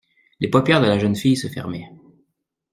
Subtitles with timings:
[0.39, 1.87] Les paupières de la jeune fille se fermaient.